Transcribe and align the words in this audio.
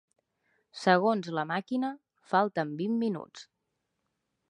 Segons 0.83 1.29
la 1.39 1.45
màquina, 1.51 1.91
falten 2.33 2.75
vint 2.83 2.99
minuts. 3.07 3.49